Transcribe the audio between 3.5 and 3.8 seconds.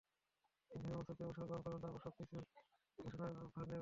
আমি!